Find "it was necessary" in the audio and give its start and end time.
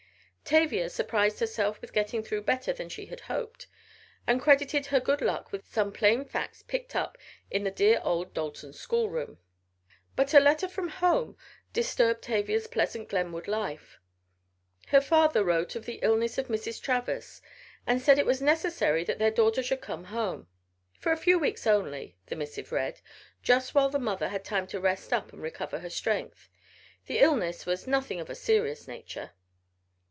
18.19-19.05